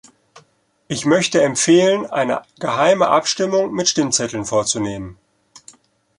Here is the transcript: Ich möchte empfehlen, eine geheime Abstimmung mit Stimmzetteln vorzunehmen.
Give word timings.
Ich 0.87 1.05
möchte 1.05 1.43
empfehlen, 1.43 2.07
eine 2.07 2.41
geheime 2.59 3.09
Abstimmung 3.09 3.71
mit 3.71 3.87
Stimmzetteln 3.87 4.45
vorzunehmen. 4.45 5.19